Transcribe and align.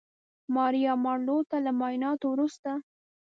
ماریا 0.55 0.93
مارلو 1.03 1.37
ته 1.49 1.57
له 1.65 1.71
معاینانو 1.79 2.25
وروسته 2.31 2.71